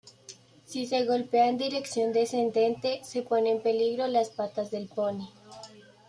Si 0.65 0.87
se 0.87 1.05
golpea 1.05 1.47
en 1.47 1.59
dirección 1.59 2.11
descendente, 2.11 3.01
se 3.03 3.21
pone 3.21 3.51
en 3.51 3.61
peligro 3.61 4.07
las 4.07 4.31
patas 4.31 4.71
del 4.71 4.87
poni. 4.87 5.29